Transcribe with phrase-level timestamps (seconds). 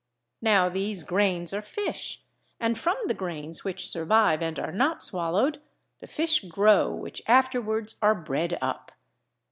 [0.41, 2.23] Now these grains are fish,
[2.59, 5.61] and from the grains which survive and are not swallowed,
[5.99, 8.91] the fish grow which afterwards are bred up.